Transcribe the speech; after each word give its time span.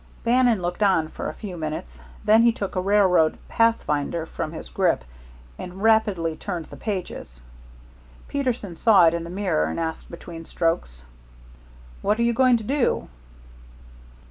Bannon 0.23 0.63
looked 0.63 0.81
on 0.81 1.09
for 1.09 1.29
a 1.29 1.33
few 1.35 1.57
minutes, 1.57 2.01
then 2.25 2.41
he 2.41 2.51
took 2.51 2.75
a 2.75 2.81
railroad 2.81 3.37
"Pathfinder" 3.47 4.25
from 4.25 4.51
his 4.51 4.69
grip 4.71 5.03
and 5.59 5.83
rapidly 5.83 6.35
turned 6.35 6.65
the 6.65 6.75
pages. 6.75 7.43
Peterson 8.27 8.75
saw 8.75 9.05
it 9.05 9.13
in 9.13 9.23
the 9.23 9.29
mirror, 9.29 9.65
and 9.65 9.79
asked, 9.79 10.09
between 10.09 10.45
strokes: 10.45 11.05
"What 12.01 12.19
are 12.19 12.23
you 12.23 12.33
going 12.33 12.57
to 12.57 12.63
do?" 12.63 13.09